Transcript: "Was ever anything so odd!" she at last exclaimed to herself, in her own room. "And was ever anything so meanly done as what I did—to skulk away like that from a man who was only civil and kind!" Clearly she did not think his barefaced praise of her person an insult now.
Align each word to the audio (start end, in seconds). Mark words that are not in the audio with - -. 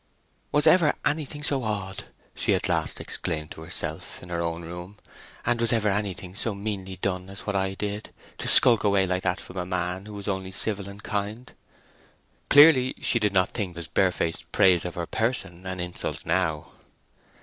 "Was 0.51 0.65
ever 0.65 0.95
anything 1.05 1.43
so 1.43 1.61
odd!" 1.61 2.05
she 2.33 2.55
at 2.55 2.67
last 2.67 2.99
exclaimed 2.99 3.51
to 3.51 3.61
herself, 3.61 4.23
in 4.23 4.29
her 4.29 4.41
own 4.41 4.63
room. 4.63 4.97
"And 5.45 5.61
was 5.61 5.71
ever 5.71 5.89
anything 5.89 6.33
so 6.33 6.55
meanly 6.55 6.95
done 6.95 7.29
as 7.29 7.41
what 7.41 7.55
I 7.55 7.75
did—to 7.75 8.47
skulk 8.47 8.83
away 8.83 9.05
like 9.05 9.21
that 9.21 9.39
from 9.39 9.57
a 9.57 9.65
man 9.67 10.07
who 10.07 10.15
was 10.15 10.27
only 10.27 10.53
civil 10.53 10.89
and 10.89 11.03
kind!" 11.03 11.53
Clearly 12.49 12.95
she 12.99 13.19
did 13.19 13.31
not 13.31 13.49
think 13.51 13.75
his 13.75 13.87
barefaced 13.87 14.51
praise 14.51 14.85
of 14.85 14.95
her 14.95 15.05
person 15.05 15.67
an 15.67 15.79
insult 15.79 16.25
now. 16.25 16.71